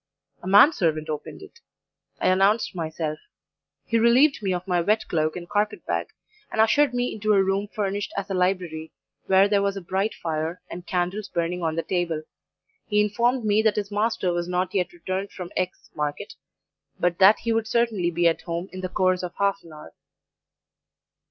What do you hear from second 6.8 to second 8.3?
me into a room furnished as